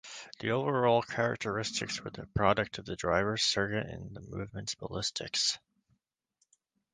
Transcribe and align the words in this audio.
The 0.39 0.49
overall 0.49 1.03
characteristics 1.03 2.01
were 2.03 2.09
the 2.09 2.25
product 2.33 2.79
of 2.79 2.85
the 2.85 2.95
driver 2.95 3.37
circuit 3.37 3.85
and 3.85 4.15
the 4.15 4.21
movement's 4.21 4.73
ballistics. 4.73 5.59